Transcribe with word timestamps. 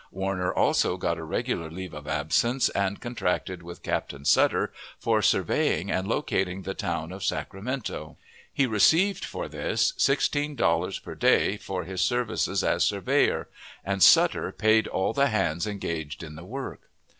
Warner 0.11 0.51
also 0.51 0.97
got 0.97 1.19
a 1.19 1.23
regular 1.23 1.69
leave 1.69 1.93
of 1.93 2.07
absence, 2.07 2.69
and 2.69 2.99
contracted 2.99 3.61
with 3.61 3.83
Captain 3.83 4.25
Sutter 4.25 4.73
for 4.97 5.21
surveying 5.21 5.91
and 5.91 6.07
locating 6.07 6.63
the 6.63 6.73
town 6.73 7.11
of 7.11 7.23
Sacramento. 7.23 8.17
He 8.51 8.65
received 8.65 9.23
for 9.23 9.47
this 9.47 9.93
sixteen 9.97 10.55
dollars 10.55 10.97
per 10.97 11.13
day 11.13 11.55
for 11.55 11.83
his 11.83 12.01
services 12.01 12.63
as 12.63 12.83
surveyor; 12.83 13.47
and 13.85 14.01
Sutter 14.01 14.51
paid 14.51 14.87
all 14.87 15.13
the 15.13 15.27
hands 15.27 15.67
engaged 15.67 16.23
in 16.23 16.33
the 16.33 16.45
work. 16.45 16.89